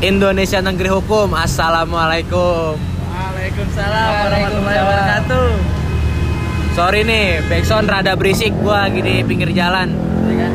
Indonesia 0.00 0.64
Negeri 0.64 0.88
Hukum. 0.88 1.28
Assalamualaikum. 1.36 2.72
Waalaikumsalam 2.80 4.08
warahmatullahi 4.24 4.78
wabarakatuh. 4.80 5.48
Sorry 6.72 7.04
nih, 7.04 7.44
backsound 7.44 7.84
rada 7.84 8.16
berisik 8.16 8.56
gua 8.64 8.88
lagi 8.88 9.04
di 9.04 9.20
pinggir 9.20 9.52
jalan. 9.52 9.92
ya 10.24 10.34
kan? 10.40 10.52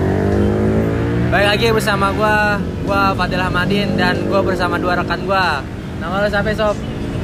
Baik 1.29 1.47
lagi 1.53 1.65
bersama 1.77 2.09
gua, 2.17 2.57
gua 2.89 3.13
Fadil 3.13 3.37
Ahmadin 3.37 3.93
dan 3.93 4.25
gua 4.25 4.41
bersama 4.41 4.81
dua 4.81 4.97
rekan 4.97 5.21
gua. 5.29 5.61
Nama 6.01 6.25
lo 6.25 6.27
siapa 6.27 6.49
sob? 6.57 6.73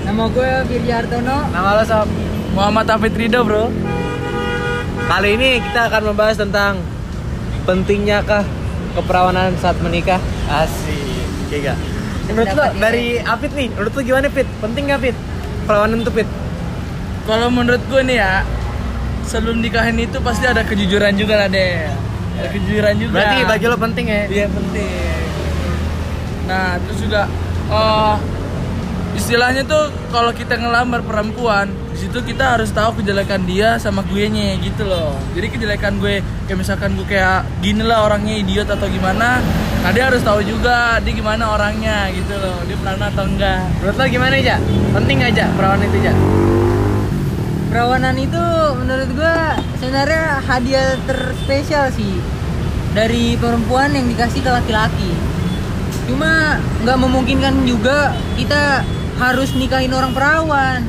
Nama 0.06 0.24
gue 0.30 0.52
Firja 0.70 0.94
Hartono. 1.02 1.38
Nama 1.50 1.70
lo 1.74 1.84
sob? 1.90 2.08
Muhammad 2.54 2.86
Hafid 2.86 3.18
Ridho, 3.18 3.42
Bro. 3.42 3.74
Kali 5.10 5.30
ini 5.42 5.58
kita 5.58 5.90
akan 5.90 6.14
membahas 6.14 6.38
tentang 6.38 6.78
pentingnya 7.66 8.22
kah 8.22 8.46
keperawanan 8.94 9.58
saat 9.58 9.82
menikah? 9.82 10.22
Asik, 10.46 11.02
Oke 11.50 11.66
gak? 11.66 11.91
Menurut 12.32 12.56
lo 12.56 12.66
dari 12.80 13.20
Apit 13.20 13.52
nih, 13.52 13.68
menurut 13.76 13.94
lo 13.94 14.02
gimana 14.02 14.28
Pit? 14.32 14.48
Penting 14.64 14.84
gak 14.88 15.00
Pit? 15.04 15.18
Perawanan 15.68 16.02
tuh 16.08 16.14
Pit? 16.16 16.30
Kalau 17.28 17.48
menurut 17.52 17.84
gue 17.86 18.02
nih 18.08 18.18
ya, 18.18 18.42
sebelum 19.28 19.60
nikahin 19.62 20.00
itu 20.00 20.18
pasti 20.24 20.48
ada 20.48 20.64
kejujuran 20.64 21.14
juga 21.20 21.46
lah 21.46 21.48
deh. 21.52 21.86
Ada 22.40 22.48
kejujuran 22.56 22.94
juga. 22.98 23.16
Berarti 23.20 23.38
bagi 23.46 23.66
lo 23.68 23.78
penting 23.78 24.06
ya? 24.08 24.22
Iya 24.26 24.48
penting. 24.50 25.20
Nah 26.50 26.80
terus 26.82 27.00
juga, 27.04 27.22
oh 27.70 28.18
istilahnya 29.12 29.68
tuh 29.68 29.92
kalau 30.08 30.32
kita 30.32 30.56
ngelamar 30.56 31.04
perempuan, 31.04 31.68
di 31.92 31.98
situ 32.00 32.24
kita 32.24 32.56
harus 32.56 32.72
tahu 32.72 33.04
kejelekan 33.04 33.44
dia 33.44 33.76
sama 33.76 34.08
gue 34.08 34.24
nya 34.32 34.56
gitu 34.64 34.88
loh. 34.88 35.20
Jadi 35.36 35.48
kejelekan 35.52 36.00
gue, 36.00 36.24
kayak 36.48 36.58
misalkan 36.58 36.96
gue 36.96 37.06
kayak 37.06 37.44
gini 37.60 37.84
lah 37.84 38.08
orangnya 38.08 38.40
idiot 38.40 38.72
atau 38.72 38.88
gimana, 38.88 39.44
nah 39.82 39.90
dia 39.90 40.14
harus 40.14 40.22
tahu 40.22 40.46
juga 40.46 41.02
dia 41.02 41.14
gimana 41.14 41.58
orangnya 41.58 42.06
gitu 42.14 42.38
loh, 42.38 42.62
dia 42.70 42.78
perawan 42.78 43.02
atau 43.10 43.26
enggak. 43.26 43.66
Menurut 43.82 43.96
lo 43.98 44.06
gimana 44.06 44.36
aja? 44.38 44.56
Penting 44.94 45.20
aja 45.26 45.46
perawanan 45.58 45.86
itu 45.90 45.98
aja? 46.06 46.14
Perawanan 47.72 48.16
itu 48.22 48.46
menurut 48.78 49.10
gua 49.18 49.58
sebenarnya 49.82 50.44
hadiah 50.46 51.00
terspesial 51.10 51.90
sih 51.96 52.20
dari 52.92 53.40
perempuan 53.40 53.96
yang 53.96 54.06
dikasih 54.12 54.44
ke 54.44 54.52
laki-laki. 54.52 55.12
Cuma 56.06 56.60
nggak 56.84 57.00
memungkinkan 57.00 57.64
juga 57.64 58.12
kita 58.36 58.84
harus 59.18 59.56
nikahin 59.58 59.96
orang 59.96 60.12
perawan. 60.12 60.84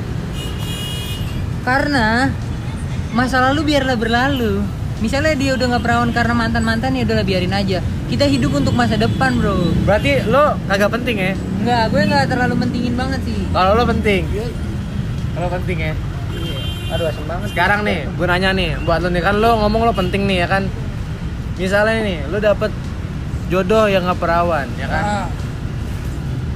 Karena 1.62 2.26
masa 3.14 3.38
lalu 3.50 3.72
biarlah 3.72 3.94
berlalu. 3.94 4.81
Misalnya 5.02 5.34
dia 5.34 5.58
udah 5.58 5.66
nggak 5.66 5.82
perawan 5.82 6.10
karena 6.14 6.30
mantan-mantan 6.30 6.94
ya 6.94 7.02
udahlah 7.02 7.26
biarin 7.26 7.50
aja. 7.50 7.82
Kita 8.06 8.22
hidup 8.22 8.54
untuk 8.54 8.70
masa 8.70 8.94
depan, 8.94 9.34
Bro. 9.34 9.74
Berarti 9.82 10.22
lo 10.30 10.54
kagak 10.70 10.94
penting 10.94 11.16
ya? 11.18 11.32
Nggak, 11.34 11.82
gue 11.90 12.00
nggak 12.06 12.24
terlalu 12.30 12.54
mentingin 12.54 12.94
banget 12.94 13.20
sih. 13.26 13.34
Kalau 13.50 13.74
lo 13.74 13.82
penting? 13.82 14.22
Kalau 15.34 15.48
penting 15.50 15.78
ya? 15.90 15.92
Aduh, 16.94 17.10
asem 17.10 17.24
banget. 17.26 17.48
Sekarang 17.50 17.80
nih, 17.82 18.06
gue 18.06 18.26
nanya 18.30 18.50
nih 18.54 18.78
buat 18.86 19.02
lo 19.02 19.10
nih 19.10 19.22
kan 19.26 19.34
lo 19.42 19.50
ngomong 19.66 19.90
lo 19.90 19.92
penting 19.92 20.22
nih 20.30 20.44
ya 20.44 20.46
kan? 20.46 20.70
Misalnya 21.58 21.98
nih, 22.06 22.18
lo 22.30 22.38
dapet 22.38 22.70
jodoh 23.50 23.90
yang 23.90 24.06
nggak 24.06 24.22
perawan 24.22 24.70
ya 24.78 24.86
kan? 24.86 25.02
Nah, 25.02 25.26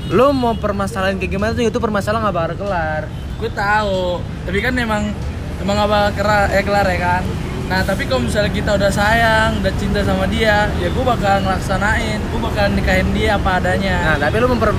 Lo 0.06 0.30
mau 0.30 0.54
permasalahan 0.54 1.18
kayak 1.18 1.34
gimana 1.34 1.50
tuh 1.50 1.66
itu 1.66 1.82
permasalahan 1.82 2.30
nggak 2.30 2.36
bakal 2.38 2.54
kelar. 2.62 3.10
gue 3.36 3.50
tahu 3.52 4.22
tapi 4.48 4.64
kan 4.64 4.72
emang 4.80 5.12
emang 5.60 5.76
gak 5.76 5.90
bakal 5.92 6.10
kelar, 6.24 6.46
eh, 6.56 6.64
kelar 6.64 6.86
ya 6.88 6.98
kan 7.04 7.22
nah 7.66 7.82
tapi 7.82 8.06
kalau 8.06 8.22
misalnya 8.22 8.48
kita 8.48 8.70
udah 8.72 8.88
sayang 8.88 9.58
udah 9.58 9.74
cinta 9.74 10.00
sama 10.00 10.24
dia 10.26 10.70
ya 10.76 10.86
gue 10.86 11.04
bakal 11.04 11.42
ngelaksanain 11.42 12.18
gue 12.22 12.40
bakal 12.40 12.70
nikahin 12.70 13.10
dia 13.10 13.34
apa 13.34 13.58
adanya 13.58 13.96
Nah, 14.06 14.16
tapi 14.20 14.38
lo 14.38 14.46
memper 14.46 14.70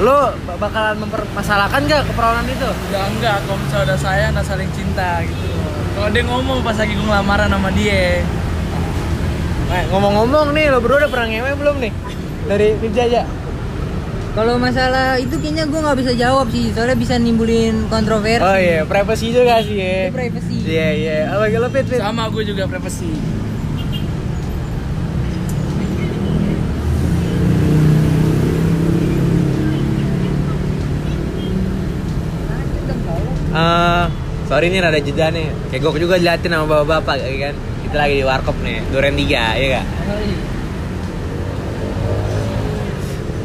lo 0.00 0.18
bakalan 0.56 0.96
mempermasalahkan 0.98 1.84
gak 1.84 2.08
keperawanan 2.08 2.48
itu? 2.48 2.64
udah 2.64 3.02
enggak 3.06 3.36
kalau 3.44 3.58
misalnya 3.60 3.84
udah 3.86 3.98
sayang 3.98 4.30
udah 4.32 4.46
saling 4.46 4.70
cinta 4.72 5.20
gitu 5.20 5.48
kalau 5.92 6.08
dia 6.08 6.24
ngomong 6.24 6.58
pas 6.60 6.72
lagi 6.74 6.92
gue 6.92 7.04
ngelamaran 7.04 7.48
sama 7.48 7.70
dia 7.70 8.24
Eh, 9.70 9.86
ngomong-ngomong 9.86 10.50
nih, 10.50 10.66
lo 10.66 10.82
berdua 10.82 11.06
udah 11.06 11.10
pernah 11.14 11.30
ngewe 11.30 11.54
belum 11.54 11.78
nih? 11.78 11.92
Dari 12.42 12.74
Pizza 12.74 13.06
aja. 13.06 13.22
Kalau 14.30 14.62
masalah 14.62 15.18
itu 15.18 15.34
kayaknya 15.42 15.66
gue 15.66 15.80
nggak 15.82 15.98
bisa 15.98 16.12
jawab 16.14 16.46
sih, 16.54 16.70
soalnya 16.70 16.94
bisa 16.94 17.18
nimbulin 17.18 17.90
kontroversi. 17.90 18.46
Oh 18.46 18.54
iya, 18.54 18.86
privacy 18.86 19.34
juga 19.34 19.58
sih 19.58 19.74
ya. 19.74 20.06
Itu 20.06 20.14
privacy. 20.14 20.56
Iya, 20.70 20.88
iya. 20.94 21.16
Apa 21.34 21.50
lo 21.50 21.66
Pit, 21.66 21.90
Pit? 21.90 21.98
sama 21.98 22.30
gue 22.30 22.46
juga 22.46 22.70
privacy 22.70 23.10
Eh, 33.50 34.04
sorry 34.46 34.70
nih 34.70 34.78
rada 34.78 35.02
jeda 35.02 35.26
nih. 35.34 35.50
Kayak 35.74 35.82
gue 35.82 36.06
juga 36.06 36.14
diliatin 36.22 36.54
sama 36.54 36.70
bapak-bapak 36.70 37.14
kan. 37.18 37.54
Kita 37.82 37.96
lagi 37.98 38.14
di 38.14 38.24
warkop 38.24 38.56
nih, 38.62 38.78
duren 38.94 39.18
tiga, 39.18 39.58
ya 39.58 39.82
gak? 39.82 39.86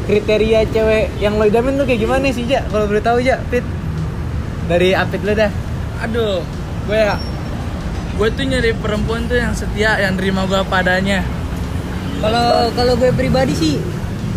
Kriteria 0.06 0.62
cewek 0.66 1.18
yang 1.18 1.34
lo 1.34 1.44
idamin 1.44 1.74
tuh 1.74 1.84
kayak 1.84 2.00
gimana 2.00 2.30
sih, 2.30 2.46
Ja? 2.46 2.62
Kalau 2.64 2.86
boleh 2.86 3.00
tahu, 3.00 3.18
Ja, 3.18 3.42
Pit. 3.44 3.66
Dari 4.66 4.90
Apit 4.92 5.22
lo 5.22 5.30
dah. 5.30 5.50
aduh 5.96 6.42
gue 6.84 6.92
ya 6.94 7.16
gue 8.12 8.28
tuh 8.30 8.44
nyari 8.44 8.74
perempuan 8.74 9.24
tuh 9.24 9.34
yang 9.34 9.50
setia 9.52 9.96
yang 9.96 10.12
nerima 10.14 10.44
gue 10.44 10.60
padanya 10.66 11.24
Kalau 12.16 12.68
kalau 12.72 12.94
gue 12.94 13.10
pribadi 13.10 13.52
sih 13.52 13.74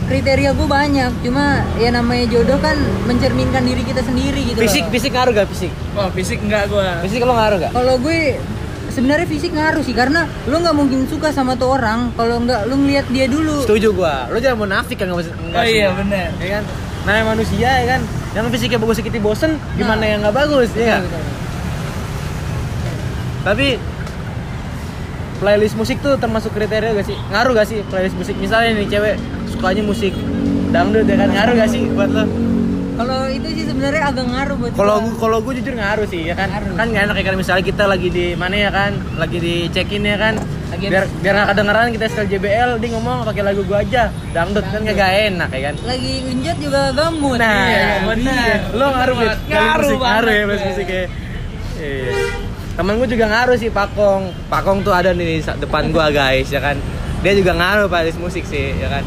kriteria 0.06 0.54
gue 0.54 0.66
banyak, 0.66 1.12
cuma 1.22 1.62
ya 1.76 1.90
namanya 1.90 2.26
jodoh 2.28 2.58
kan 2.58 2.74
mencerminkan 3.06 3.62
diri 3.62 3.84
kita 3.84 4.02
sendiri 4.02 4.42
gitu. 4.44 4.58
Fisik, 4.58 4.86
loh. 4.86 4.92
fisik 4.92 5.12
ngaruh 5.14 5.34
gak 5.36 5.48
fisik? 5.48 5.72
wah 5.94 6.10
fisik 6.10 6.40
enggak 6.42 6.66
gue 6.66 6.88
Fisik 7.06 7.22
lo 7.22 7.34
ngaruh 7.34 7.58
gak? 7.60 7.72
Kalau 7.74 7.96
gue 8.00 8.20
sebenarnya 8.92 9.28
fisik 9.30 9.52
ngaruh 9.54 9.82
sih 9.86 9.96
karena 9.96 10.26
lo 10.50 10.60
nggak 10.60 10.76
mungkin 10.76 11.06
suka 11.10 11.30
sama 11.32 11.56
tuh 11.56 11.78
orang 11.80 12.14
kalau 12.14 12.42
nggak 12.44 12.68
lo 12.68 12.76
ngeliat 12.76 13.06
dia 13.10 13.26
dulu. 13.30 13.64
Setuju 13.64 13.94
gua. 13.96 14.28
Lo 14.30 14.38
jangan 14.38 14.68
munafik 14.68 15.00
kan 15.00 15.10
nggak 15.10 15.30
enggak 15.30 15.62
oh 15.62 15.66
iya 15.66 15.88
bener 15.94 16.30
Ya 16.38 16.48
kan? 16.60 16.64
Namanya 17.08 17.26
manusia 17.38 17.70
ya 17.70 17.86
kan. 17.98 18.02
Yang 18.36 18.46
fisiknya 18.54 18.78
bagus 18.78 19.02
sedikit 19.02 19.22
bosen, 19.26 19.58
gimana 19.74 20.04
yang 20.06 20.20
nggak 20.22 20.36
bagus 20.36 20.70
ya? 20.78 21.02
nggak? 21.02 21.02
Betul, 21.02 21.18
betul. 21.18 21.38
Tapi 23.40 23.68
playlist 25.40 25.76
musik 25.80 25.98
tuh 26.04 26.20
termasuk 26.20 26.52
kriteria 26.52 26.92
gak 26.92 27.08
sih? 27.08 27.18
Ngaruh 27.32 27.52
gak 27.56 27.68
sih 27.72 27.80
playlist 27.88 28.16
musik? 28.20 28.36
Misalnya 28.36 28.76
nih 28.76 28.88
cewek 28.92 29.16
sukanya 29.48 29.84
musik 29.88 30.12
dangdut 30.70 31.08
ya 31.08 31.16
kan 31.16 31.30
ngaruh 31.32 31.54
gak 31.56 31.70
sih 31.72 31.88
buat 31.96 32.12
lo? 32.12 32.28
Kalau 33.00 33.32
itu 33.32 33.48
sih 33.56 33.64
sebenarnya 33.80 34.04
agak 34.06 34.26
ngaruh 34.28 34.56
buat 34.60 34.72
Kalau 34.76 34.92
gua. 34.94 35.04
gua 35.06 35.16
kalau 35.18 35.38
gua 35.40 35.54
jujur 35.56 35.72
ngaruh 35.74 36.04
sih 36.06 36.22
ya 36.22 36.36
kan. 36.36 36.48
Ngaruh. 36.50 36.76
Kan 36.76 36.86
gak 36.90 37.04
enak 37.08 37.16
ya 37.16 37.24
kan 37.24 37.36
misalnya 37.36 37.64
kita 37.64 37.84
lagi 37.86 38.08
di 38.10 38.26
mana 38.36 38.56
ya 38.58 38.70
kan, 38.70 38.92
lagi 39.16 39.38
di 39.40 39.56
check 39.72 39.88
in 39.90 40.04
ya 40.04 40.20
kan. 40.20 40.36
Lagi 40.70 40.86
biar 40.86 41.04
biar 41.16 41.34
nggak 41.34 41.50
kedengeran 41.50 41.86
kita 41.90 42.06
setel 42.06 42.26
JBL 42.30 42.72
dia 42.78 42.90
ngomong 42.92 43.18
pakai 43.24 43.42
lagu 43.42 43.64
gua 43.64 43.80
aja 43.80 44.04
dangdut 44.30 44.62
kan 44.62 44.84
gak 44.84 45.00
enak 45.26 45.50
ya 45.50 45.62
kan. 45.66 45.76
lagi 45.82 46.12
unjat 46.22 46.58
juga 46.60 46.82
gamut. 46.92 47.40
Nah, 47.40 47.64
Iya, 47.66 47.88
benar. 48.06 48.58
Lo 48.72 48.86
ngaruh 48.92 49.16
banget. 49.16 49.38
Ngaruh 49.48 49.88
musik, 49.88 49.98
ngaruh 49.98 50.30
ya 50.30 50.44
banget, 50.44 50.60
Fit. 50.60 50.68
musik 50.68 50.88
ya. 50.88 51.04
Iya. 51.80 52.12
Temen 52.76 52.94
gue 52.96 53.08
juga 53.10 53.26
ngaruh 53.28 53.56
sih 53.56 53.70
Pakong. 53.70 54.24
Pakong 54.46 54.80
tuh 54.82 54.92
ada 54.92 55.10
di 55.10 55.40
sa- 55.40 55.56
depan 55.56 55.88
gua 55.90 56.12
guys 56.12 56.48
ya 56.48 56.60
kan. 56.60 56.76
Dia 57.20 57.32
juga 57.34 57.52
ngaruh 57.52 57.88
playlist 57.88 58.20
musik 58.20 58.44
sih 58.44 58.72
ya 58.74 58.88
kan. 58.90 59.04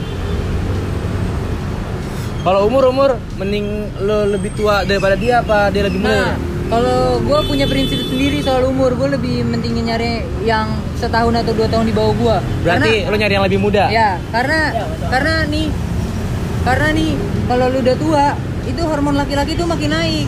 Kalau 2.42 2.66
umur 2.66 2.90
umur 2.90 3.10
mending 3.38 3.86
lo 4.02 4.26
lebih 4.26 4.50
tua 4.58 4.82
daripada 4.82 5.14
dia 5.14 5.46
apa 5.46 5.70
dia 5.70 5.86
lebih 5.86 6.02
muda? 6.02 6.10
Nah, 6.10 6.34
kalau 6.66 7.22
gue 7.22 7.38
punya 7.46 7.70
prinsip 7.70 8.02
sendiri 8.02 8.42
soal 8.42 8.66
umur, 8.66 8.98
gue 8.98 9.14
lebih 9.14 9.46
mentingin 9.46 9.86
nyari 9.86 10.26
yang 10.42 10.74
setahun 10.98 11.38
atau 11.38 11.54
dua 11.54 11.70
tahun 11.70 11.86
di 11.86 11.94
bawah 11.94 12.14
gue. 12.18 12.36
Berarti 12.66 13.06
lo 13.06 13.14
nyari 13.14 13.34
yang 13.38 13.46
lebih 13.46 13.60
muda. 13.62 13.86
ya, 13.94 14.18
karena 14.34 14.74
karena 15.06 15.34
nih, 15.46 15.66
karena 16.66 16.88
nih 16.90 17.10
kalau 17.46 17.64
lu 17.70 17.78
udah 17.78 17.96
tua, 18.00 18.26
itu 18.66 18.82
hormon 18.82 19.14
laki-laki 19.14 19.54
tuh 19.54 19.66
makin 19.70 19.90
naik. 19.94 20.26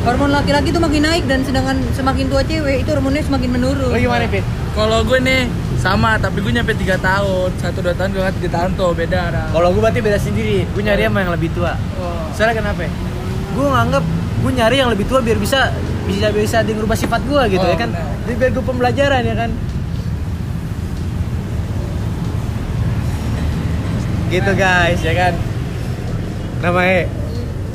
Hormon 0.00 0.32
laki-laki 0.34 0.74
tuh 0.74 0.82
makin 0.82 1.02
naik 1.06 1.24
dan 1.30 1.46
sedangkan 1.46 1.78
semakin 1.94 2.26
tua 2.26 2.42
cewek 2.42 2.82
itu 2.82 2.90
hormonnya 2.90 3.22
semakin 3.22 3.50
menurun. 3.54 3.92
Lo 3.94 3.98
gimana 4.00 4.26
Fit? 4.26 4.42
Kalau 4.74 5.04
gue 5.06 5.18
nih 5.22 5.46
sama, 5.80 6.20
tapi 6.20 6.44
gue 6.44 6.52
nyampe 6.52 6.76
3 6.76 7.00
tahun, 7.00 7.48
satu 7.56 7.80
dua 7.80 7.96
tahun 7.96 8.12
gue 8.12 8.22
kan 8.22 8.34
3 8.36 8.52
tahun 8.52 8.70
tuh 8.76 8.92
beda. 8.92 9.20
Nah. 9.32 9.46
Kalau 9.48 9.72
gue 9.72 9.80
berarti 9.80 10.00
beda 10.04 10.20
sendiri. 10.20 10.68
Gue 10.76 10.82
nyari 10.84 11.08
sama 11.08 11.24
yang 11.24 11.32
lebih 11.32 11.48
tua. 11.56 11.72
Oh. 11.96 12.28
Soalnya 12.36 12.60
kenapa? 12.60 12.84
Gue 13.56 13.66
nganggep 13.66 14.04
gue 14.40 14.52
nyari 14.56 14.76
yang 14.80 14.90
lebih 14.92 15.04
tua 15.08 15.20
biar 15.24 15.36
bisa 15.36 15.72
bisa 16.04 16.32
bisa 16.32 16.64
dia 16.64 16.72
ngerubah 16.72 16.96
sifat 16.96 17.20
gue 17.24 17.42
gitu 17.56 17.64
Oh, 17.64 17.72
ya 17.72 17.76
kan. 17.80 17.90
Jadi 18.28 18.34
biar 18.36 18.50
gue 18.52 18.64
pembelajaran 18.64 19.22
ya 19.24 19.34
kan. 19.34 19.50
Gitu 24.28 24.52
guys 24.54 25.00
ya 25.00 25.14
kan. 25.16 25.32
Namanya 26.60 27.08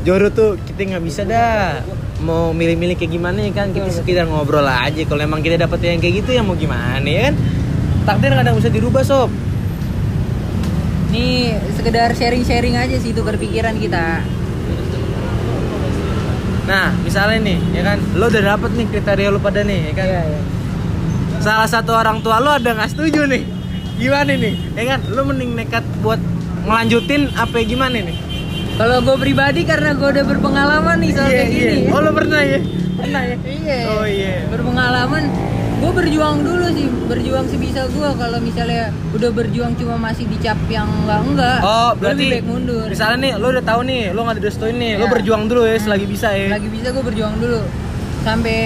jodoh 0.05 0.29
tuh 0.29 0.49
kita 0.69 0.93
nggak 0.93 1.03
bisa 1.03 1.25
dah 1.25 1.81
mau 2.21 2.53
milih-milih 2.53 2.95
kayak 2.95 3.11
gimana 3.11 3.41
ya 3.41 3.51
kan 3.51 3.73
kita 3.73 3.89
sekedar 3.91 4.29
ngobrol 4.29 4.63
aja 4.63 5.01
kalau 5.03 5.19
emang 5.19 5.41
kita 5.41 5.59
dapet 5.59 5.81
yang 5.83 5.99
kayak 5.99 6.23
gitu 6.23 6.37
ya 6.37 6.41
mau 6.45 6.55
gimana 6.55 7.03
ya 7.03 7.29
kan 7.29 7.35
takdir 8.05 8.31
kadang 8.31 8.55
bisa 8.55 8.69
dirubah 8.69 9.03
sob 9.03 9.29
Ini 11.09 11.55
sekedar 11.73 12.11
sharing-sharing 12.11 12.75
aja 12.75 12.99
sih 12.99 13.15
itu 13.15 13.23
berpikiran 13.23 13.79
kita. 13.79 14.19
Nah, 16.65 16.91
misalnya 16.99 17.39
nih, 17.39 17.57
ya 17.71 17.81
kan, 17.85 17.97
lo 18.19 18.27
udah 18.27 18.43
dapet 18.43 18.75
nih 18.75 18.85
kriteria 18.89 19.29
lo 19.31 19.39
pada 19.39 19.63
nih, 19.63 19.79
ya 19.79 19.93
kan. 19.95 20.07
Iya, 20.11 20.21
iya. 20.27 20.39
Salah 21.39 21.69
satu 21.71 21.95
orang 21.95 22.19
tua 22.19 22.43
lo 22.43 22.51
ada 22.51 22.73
nggak 22.73 22.91
setuju 22.91 23.31
nih, 23.31 23.47
gimana 23.95 24.33
nih, 24.33 24.59
ya 24.75 24.83
kan? 24.91 24.99
Lo 25.07 25.23
mending 25.23 25.55
nekat 25.55 25.87
buat 26.03 26.19
ngelanjutin 26.67 27.31
apa 27.31 27.63
gimana 27.63 27.95
nih? 27.95 28.17
Kalau 28.75 28.99
gue 28.99 29.15
pribadi 29.15 29.63
karena 29.63 29.95
gue 29.95 30.09
udah 30.09 30.25
berpengalaman 30.27 30.99
nih 30.99 31.11
soal 31.15 31.29
Iya, 31.31 31.37
kayak 31.39 31.51
gini. 31.53 31.75
iya. 31.79 31.89
Oh 31.95 31.99
lo 32.03 32.11
pernah 32.11 32.41
ya? 32.43 32.59
Pernah 32.99 33.21
ya? 33.23 33.35
Iya. 33.39 33.77
Oh 33.87 34.03
iya. 34.03 34.33
Berpengalaman. 34.51 35.23
Gue 35.85 35.93
berjuang 35.95 36.41
dulu 36.41 36.65
sih, 36.71 36.89
berjuang 37.05 37.45
sebisa 37.45 37.85
gue. 37.87 38.09
Kalau 38.11 38.41
misalnya 38.41 38.83
udah 39.13 39.29
berjuang 39.29 39.77
cuma 39.77 40.01
masih 40.01 40.25
dicap 40.25 40.57
yang 40.65 40.89
enggak 40.89 41.21
enggak. 41.23 41.59
Oh 41.61 41.93
berarti 41.93 42.17
lebih 42.17 42.33
baik 42.33 42.45
mundur. 42.47 42.85
misalnya 42.89 43.17
nih 43.21 43.33
lo 43.37 43.47
udah 43.47 43.63
tahu 43.63 43.79
nih, 43.85 44.01
lo 44.09 44.19
nggak 44.25 44.37
direstuin 44.39 44.75
nih, 44.75 44.93
lo 44.97 45.05
Ya. 45.05 45.11
berjuang 45.13 45.43
dulu 45.45 45.61
ya 45.63 45.77
selagi 45.77 46.05
bisa 46.05 46.33
ya. 46.33 46.49
Lagi 46.49 46.69
bisa 46.69 46.87
gue 46.89 47.03
berjuang 47.05 47.35
dulu. 47.37 47.61
Sampai 48.25 48.57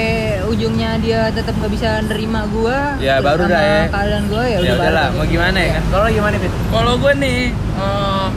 ujungnya 0.47 0.95
dia 0.97 1.27
tetap 1.29 1.51
nggak 1.53 1.67
bisa 1.67 1.99
nerima 2.07 2.47
gue. 2.47 2.77
Ya, 3.03 3.19
baru 3.19 3.43
dah 3.43 3.59
ya. 3.59 3.81
Keadaan 3.91 4.23
gue 4.31 4.43
ya, 4.45 4.55
Ya 4.55 4.59
udah 4.63 4.75
baru 4.79 4.95
mau 5.11 5.25
gimana 5.27 5.57
gitu. 5.59 5.67
ya 5.67 5.75
kan? 5.75 5.83
Kalau 5.85 5.99
lo 5.99 6.09
gimana 6.09 6.35
Fit? 6.39 6.53
Kalau 6.71 6.93
gue 6.95 7.13
nih, 7.19 7.39
eh, 7.75 8.27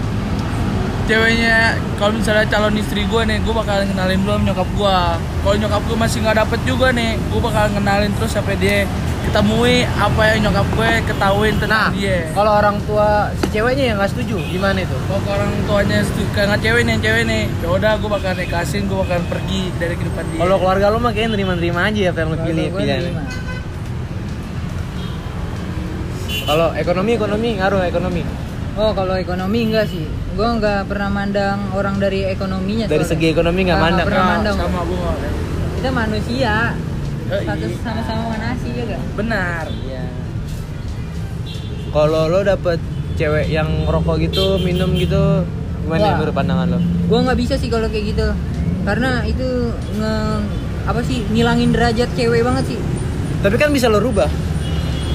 ceweknya 1.12 1.76
kalau 2.00 2.16
misalnya 2.16 2.48
calon 2.48 2.72
istri 2.80 3.04
gue 3.04 3.22
nih, 3.28 3.38
gue 3.44 3.52
bakalan 3.52 3.84
kenalin 3.84 4.20
dulu 4.24 4.36
nyokap 4.48 4.68
gue. 4.72 4.98
Kalau 5.44 5.56
nyokap 5.60 5.82
gue 5.84 5.96
masih 6.00 6.18
nggak 6.24 6.36
dapet 6.40 6.60
juga 6.64 6.88
nih, 6.88 7.20
gue 7.20 7.40
bakalan 7.40 7.72
kenalin 7.76 8.10
terus 8.16 8.32
sampai 8.32 8.56
dia 8.56 8.88
ketemui 9.22 9.86
apa 9.86 10.22
yang 10.34 10.48
nyokap 10.48 10.66
gue 10.72 10.90
ketahuin 11.06 11.54
Nah, 11.54 11.60
tentang 11.62 11.90
dia. 11.94 12.26
kalau 12.34 12.52
orang 12.58 12.76
tua 12.88 13.30
si 13.38 13.46
ceweknya 13.52 13.84
yang 13.92 13.96
nggak 14.00 14.10
setuju, 14.10 14.36
gimana 14.50 14.78
itu? 14.82 14.96
Kalau 15.04 15.20
orang 15.30 15.50
tuanya 15.68 15.98
suka 16.02 16.40
nggak 16.48 16.60
cewek 16.64 16.82
nih, 16.82 16.92
yang 16.96 17.02
cewek 17.04 17.22
nih, 17.28 17.42
ya 17.60 17.68
udah 17.70 17.92
gue 18.00 18.10
bakalan 18.10 18.36
nikasin, 18.40 18.82
gue 18.88 18.98
bakalan 18.98 19.24
pergi 19.28 19.62
dari 19.76 19.94
kehidupan 19.94 20.24
dia. 20.32 20.40
Kalau 20.40 20.56
keluarga 20.58 20.86
lo 20.88 20.98
mah 20.98 21.12
kayaknya 21.12 21.30
nerima-nerima 21.36 21.80
aja 21.92 22.00
apa 22.08 22.18
yang 22.18 22.28
lo 22.32 22.38
pilih 22.40 22.66
pilihan. 22.72 23.02
Kalau 26.42 26.68
ekonomi 26.74 27.10
ekonomi 27.14 27.48
ngaruh 27.60 27.82
ekonomi. 27.86 28.22
Oh 28.72 28.90
kalau 28.90 29.12
ekonomi 29.12 29.68
enggak 29.68 29.84
sih, 29.84 30.00
gue 30.08 30.48
nggak 30.48 30.88
pernah 30.88 31.08
mandang 31.08 31.60
orang 31.70 32.00
dari 32.00 32.24
ekonominya. 32.24 32.88
Dari 32.88 33.04
soalnya. 33.04 33.12
segi 33.12 33.26
ekonomi 33.28 33.60
nggak 33.62 33.76
Nggak 33.76 33.84
mandang. 33.86 34.06
pernah 34.08 34.22
Nah, 34.22 34.30
mandang. 34.32 34.56
sama 34.56 34.80
gue 34.82 35.12
Kita 35.76 35.90
manusia, 35.92 36.54
satu 37.28 37.66
sama-sama 37.78 38.22
manasi 38.30 38.68
juga. 38.72 38.96
benar. 39.12 39.64
Iya. 39.68 40.04
Kalau 41.92 42.22
lo 42.26 42.40
dapet 42.40 42.80
cewek 43.12 43.46
yang 43.46 43.68
rokok 43.84 44.16
gitu, 44.18 44.56
minum 44.58 44.96
gitu, 44.96 45.44
gimana 45.84 46.00
Wah. 46.02 46.12
menurut 46.16 46.32
pandangan 46.32 46.66
lo? 46.70 46.80
Gue 46.80 47.18
nggak 47.20 47.36
bisa 47.36 47.54
sih 47.54 47.68
kalau 47.68 47.92
kayak 47.92 48.16
gitu, 48.16 48.26
karena 48.82 49.20
itu 49.22 49.48
nge 50.00 50.14
apa 50.82 51.00
sih 51.04 51.20
ngilangin 51.28 51.70
derajat 51.70 52.08
cewek 52.16 52.40
banget 52.40 52.64
sih. 52.66 52.78
Tapi 53.38 53.54
kan 53.54 53.68
bisa 53.68 53.92
lo 53.92 54.00
rubah. 54.00 54.32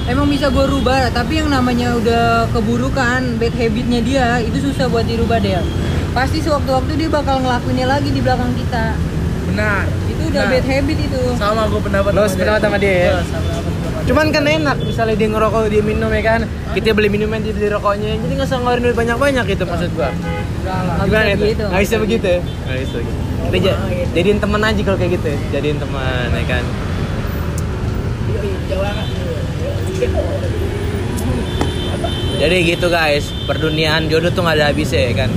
Emang 0.08 0.24
bisa 0.26 0.48
gue 0.48 0.64
rubah, 0.66 1.12
tapi 1.12 1.36
yang 1.36 1.52
namanya 1.52 1.92
udah 1.94 2.24
keburukan, 2.50 3.36
bad 3.36 3.54
habitnya 3.54 4.00
dia 4.00 4.26
itu 4.40 4.56
susah 4.62 4.88
buat 4.88 5.04
dirubah 5.04 5.36
deh. 5.38 5.60
Pasti 6.10 6.40
sewaktu-waktu 6.40 6.96
dia 6.96 7.08
bakal 7.08 7.38
ngelakuinnya 7.38 7.86
lagi 7.86 8.08
di 8.08 8.18
belakang 8.18 8.48
kita. 8.56 8.96
Benar. 9.46 9.84
Itu 10.08 10.22
udah 10.26 10.42
Nah, 10.42 10.50
bad 10.50 10.64
habit 10.66 10.98
itu. 10.98 11.20
Sama 11.36 11.62
gue 11.66 11.80
pendapat 11.80 12.10
Lo 12.10 12.24
sependapat 12.24 12.60
sama 12.62 12.76
dia 12.76 12.88
ya? 12.88 12.96
Iya, 12.96 13.16
sama. 13.22 13.48
Cuman 14.00 14.26
kan 14.30 14.40
enak, 14.42 14.76
misalnya 14.80 15.14
dia 15.14 15.28
ngerokok, 15.28 15.68
dia 15.68 15.84
minum 15.84 16.08
ya 16.08 16.22
kan 16.22 16.40
Kita 16.72 16.96
beli 16.96 17.12
minuman, 17.12 17.44
dia 17.44 17.52
beli 17.52 17.68
rokoknya 17.68 18.16
Jadi 18.16 18.32
nggak 18.32 18.48
usah 18.48 18.56
ngeluarin 18.56 18.80
duit 18.82 18.96
banyak-banyak 18.96 19.44
gitu 19.46 19.62
maksud 19.62 19.90
gua 19.92 20.08
Nggak 20.08 21.04
Gimana 21.04 21.24
bisa 21.26 21.36
itu? 21.36 21.44
gitu. 21.46 21.64
Nggak 21.68 21.82
bisa 21.84 21.96
begitu 22.00 22.26
ya? 22.26 22.40
Nggak 22.40 22.78
bisa 22.80 22.96
gitu 22.98 23.18
Kita 23.44 23.58
ja- 23.60 23.78
jadiin 24.14 24.38
teman 24.38 24.60
aja 24.64 24.80
kalau 24.80 24.96
kayak 24.96 25.12
gitu 25.12 25.26
ya 25.28 25.38
Jadiin 25.52 25.76
teman 25.76 26.26
ya 26.30 26.44
kan 26.46 26.64
Jadi 32.38 32.56
gitu 32.64 32.86
guys, 32.86 33.34
perduniaan 33.50 34.06
jodoh 34.06 34.30
tuh 34.30 34.46
nggak 34.46 34.56
ada 34.62 34.70
habisnya 34.70 35.10
ya 35.10 35.26
kan 35.26 35.30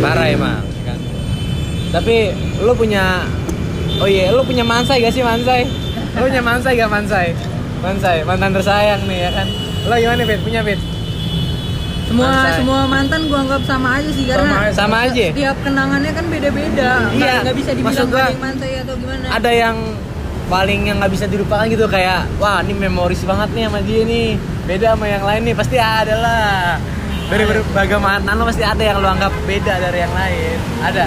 Parah 0.00 0.28
emang 0.28 0.60
ya 0.60 0.82
kan 0.86 0.98
Tapi 1.90 2.16
lu 2.60 2.72
punya 2.76 3.24
Oh 4.00 4.08
iya, 4.08 4.32
lu 4.32 4.44
punya 4.44 4.62
mansai 4.62 5.02
gak 5.02 5.12
sih 5.12 5.20
mansai? 5.20 5.66
Lu 6.16 6.24
punya 6.24 6.40
mansai 6.40 6.72
gak 6.76 6.88
mansai? 6.88 7.32
Mansai, 7.80 8.22
mantan 8.22 8.52
tersayang 8.52 9.02
nih 9.04 9.28
ya 9.28 9.30
kan 9.34 9.46
Lo 9.88 9.94
gimana 9.96 10.22
Fit? 10.24 10.40
Punya 10.44 10.60
Fit? 10.62 10.80
Semua 12.10 12.26
Mansai. 12.26 12.52
semua 12.58 12.80
mantan 12.90 13.20
gua 13.30 13.38
anggap 13.46 13.62
sama 13.62 13.88
aja 14.02 14.10
sih 14.10 14.24
karena 14.26 14.50
Sama 14.50 14.58
aja. 14.58 14.74
Sama 14.74 14.96
aja? 15.06 15.26
Setiap 15.30 15.56
kenangannya 15.62 16.10
kan 16.10 16.24
beda-beda. 16.26 16.90
Iya, 17.14 17.34
nggak 17.46 17.54
bisa 17.54 17.70
dibilang 17.70 18.08
gua- 18.10 18.34
mantai 18.34 18.70
atau 18.82 18.94
gimana. 18.98 19.24
Ada 19.30 19.50
yang 19.54 19.76
paling 20.50 20.90
yang 20.90 20.98
nggak 20.98 21.14
bisa 21.14 21.30
dilupakan 21.30 21.64
gitu 21.70 21.86
kayak 21.86 22.26
wah 22.42 22.58
ini 22.60 22.74
memoris 22.74 23.22
banget 23.22 23.48
nih 23.54 23.62
sama 23.70 23.80
dia 23.86 24.02
nih 24.02 24.28
beda 24.66 24.86
sama 24.98 25.06
yang 25.06 25.22
lain 25.22 25.40
nih 25.46 25.54
pasti 25.54 25.76
ada 25.78 26.14
lah 26.18 26.76
dari 27.30 27.46
berbagai 27.46 28.02
mantan 28.02 28.34
lo 28.34 28.44
pasti 28.50 28.66
ada 28.66 28.82
yang 28.82 28.98
lo 28.98 29.06
anggap 29.06 29.30
beda 29.46 29.74
dari 29.78 29.98
yang 30.02 30.10
lain 30.10 30.58
ada 30.82 31.06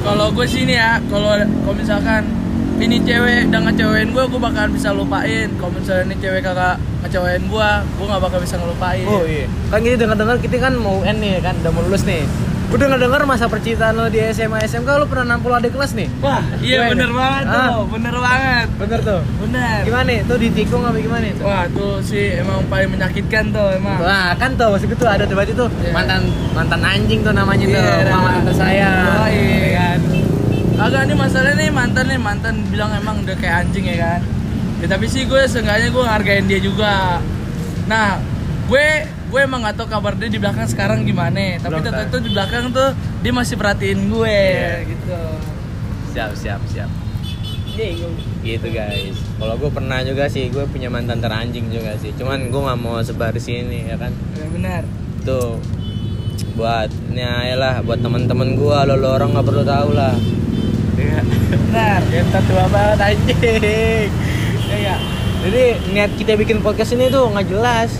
Kalau 0.00 0.32
gue 0.32 0.48
sih 0.48 0.64
nih 0.64 0.80
ya, 0.80 0.96
kalau 1.12 1.36
kalau 1.36 1.76
misalkan 1.76 2.24
ini 2.80 2.96
cewek 3.04 3.52
udah 3.52 3.60
ngecewain 3.68 4.08
gue, 4.16 4.24
gue 4.32 4.40
bakalan 4.40 4.72
bisa 4.72 4.96
lupain. 4.96 5.52
Kalau 5.60 5.72
misalnya 5.76 6.04
ini 6.08 6.16
cewek 6.16 6.40
kagak 6.40 6.80
ngecewain 7.04 7.44
gue, 7.44 7.70
gue 8.00 8.06
nggak 8.08 8.22
bakal 8.24 8.40
bisa 8.40 8.56
ngelupain. 8.56 9.04
Oh 9.04 9.28
iya. 9.28 9.44
Kan 9.68 9.84
kita 9.84 10.00
dengar-dengar 10.00 10.40
kita 10.40 10.56
kan 10.56 10.72
mau 10.80 11.04
UN 11.04 11.20
nih 11.20 11.44
kan, 11.44 11.52
udah 11.60 11.72
mau 11.76 11.84
lulus 11.84 12.08
nih. 12.08 12.24
Udah 12.70 12.86
ngedenger 12.86 13.26
masa 13.26 13.50
percintaan 13.50 13.92
lo 13.92 14.06
di 14.06 14.22
SMA 14.30 14.62
SMK 14.62 14.86
lo 14.94 15.04
pernah 15.04 15.34
nampol 15.34 15.50
adik 15.52 15.74
kelas 15.74 15.90
nih? 15.90 16.06
Wah, 16.20 16.38
iya 16.60 16.86
Gimana? 16.86 16.90
bener 16.94 17.10
banget 17.12 17.44
Ah. 17.44 17.54
tuh, 17.66 17.82
bener 17.90 18.14
banget, 18.16 18.66
Bener 18.78 19.00
tuh. 19.02 19.20
bener. 19.40 19.78
Gimana 19.82 20.06
nih? 20.06 20.18
Tuh 20.22 20.36
ditikung 20.38 20.82
apa 20.82 20.94
gimana 20.96 21.26
itu? 21.26 21.42
Wah 21.42 21.66
tuh 21.68 21.98
sih 22.00 22.38
emang 22.38 22.62
paling 22.70 22.88
menyakitkan 22.88 23.50
tuh 23.50 23.74
emang. 23.74 23.98
Wah 23.98 24.38
kan 24.38 24.54
tuh 24.54 24.70
maksud 24.70 24.86
gue 24.86 24.96
tuh 24.96 25.10
ada 25.10 25.26
tuh 25.26 25.34
berarti 25.34 25.50
tuh 25.52 25.66
Iya. 25.76 25.90
mantan 25.92 26.22
mantan 26.54 26.80
anjing 26.80 27.20
tuh 27.20 27.32
namanya 27.32 27.64
tuh, 27.64 27.74
Iya, 27.74 28.14
mantan 28.16 28.42
tersayang. 28.46 28.94
Oh, 29.18 29.28
iya. 29.28 29.58
ya 29.58 29.70
kan? 29.74 29.98
Agak 30.80 31.02
nih 31.04 31.16
masalahnya 31.18 31.54
nih 31.58 31.70
mantan 31.70 32.04
nih 32.06 32.18
mantan 32.18 32.54
bilang 32.70 32.90
emang 32.94 33.16
udah 33.20 33.34
kayak 33.34 33.54
anjing 33.60 33.84
ya 33.84 33.96
kan. 33.98 34.20
Ya 34.78 34.86
tapi 34.86 35.04
sih 35.04 35.26
gue 35.26 35.42
seenggaknya 35.44 35.90
gue 35.90 36.02
ngargain 36.02 36.46
dia 36.46 36.60
juga. 36.60 37.18
Nah, 37.84 38.22
gue 38.64 38.86
gue 39.30 39.40
emang 39.40 39.62
gak 39.62 39.78
tau 39.78 39.86
kabar 39.86 40.18
dia 40.18 40.26
di 40.26 40.36
belakang 40.36 40.66
sekarang 40.66 41.06
gimana. 41.06 41.56
Tapi 41.56 41.70
Belum 41.70 41.86
tetap 41.86 42.06
tuh 42.10 42.20
di 42.20 42.30
belakang 42.34 42.74
tuh 42.74 42.90
dia 43.22 43.32
masih 43.32 43.54
perhatiin 43.54 44.10
gue 44.10 44.26
Iya. 44.26 44.74
gitu. 44.90 45.18
Siap 46.10 46.30
siap 46.34 46.60
siap. 46.66 46.90
Gitu 48.42 48.66
guys. 48.68 49.16
Kalau 49.38 49.54
gue 49.56 49.70
pernah 49.70 50.04
juga 50.04 50.28
sih, 50.28 50.50
gue 50.50 50.66
punya 50.68 50.92
mantan 50.92 51.22
teranjing 51.22 51.70
juga 51.70 51.96
sih. 51.96 52.12
Cuman 52.12 52.50
gue 52.50 52.60
nggak 52.60 52.76
mau 52.76 52.98
sebar 53.00 53.32
di 53.32 53.40
sini 53.40 53.88
ya 53.88 53.96
kan. 53.96 54.12
Ya, 54.36 54.46
benar. 54.50 54.82
Tuh 55.22 55.56
buat 56.50 56.90
ini 57.08 57.24
lah 57.54 57.80
buat 57.80 58.02
teman-teman 58.02 58.52
gua 58.52 58.84
lo, 58.84 58.98
lo 58.98 59.16
orang 59.16 59.32
nggak 59.32 59.46
perlu 59.48 59.64
tahu 59.64 59.90
lah 59.96 60.12
Iya. 61.00 61.20
Benar. 61.48 62.00
Kita 62.04 62.38
tua 62.44 62.64
banget 62.68 62.98
anjing. 63.00 64.08
Ya, 64.68 64.76
ya. 64.76 64.96
Jadi 65.40 65.62
niat 65.96 66.12
kita 66.20 66.36
bikin 66.36 66.60
podcast 66.60 66.92
ini 66.92 67.08
tuh 67.08 67.32
nggak 67.32 67.48
jelas. 67.48 67.96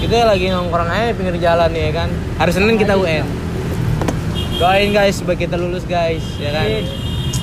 Kita 0.00 0.24
lagi 0.24 0.48
nongkrong 0.48 0.88
aja 0.88 1.12
di 1.12 1.14
pinggir 1.20 1.36
jalan 1.36 1.70
ya 1.76 1.92
kan. 1.92 2.08
Hari 2.40 2.50
Senin 2.56 2.80
kita 2.80 2.96
UN. 2.96 3.28
Doain 4.56 4.96
guys 4.96 5.20
supaya 5.20 5.36
kita 5.36 5.60
lulus 5.60 5.84
guys, 5.84 6.24
ya 6.40 6.56
kan. 6.56 6.64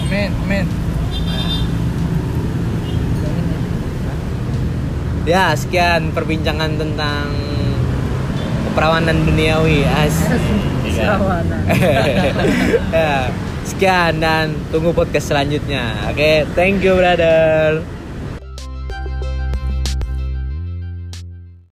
Amin, 0.10 0.30
amin. 0.42 0.66
Ya 5.30 5.54
sekian 5.54 6.16
perbincangan 6.18 6.82
tentang 6.82 7.30
keperawanan 8.70 9.22
duniawi 9.22 9.86
as. 9.86 10.18
Serawanan. 10.98 11.62
ya, 12.96 13.30
sekian 13.70 14.18
dan 14.18 14.58
tunggu 14.74 14.98
podcast 14.98 15.30
selanjutnya. 15.30 16.10
Oke, 16.10 16.50
thank 16.58 16.82
you 16.82 16.98
brother. 16.98 17.86